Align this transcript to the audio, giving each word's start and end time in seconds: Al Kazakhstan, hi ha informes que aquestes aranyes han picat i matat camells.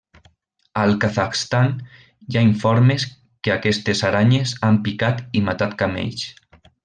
Al 0.83 0.93
Kazakhstan, 1.01 1.75
hi 2.29 2.37
ha 2.39 2.43
informes 2.53 3.05
que 3.47 3.53
aquestes 3.57 4.03
aranyes 4.11 4.55
han 4.69 4.81
picat 4.89 5.23
i 5.41 5.45
matat 5.51 5.77
camells. 5.85 6.27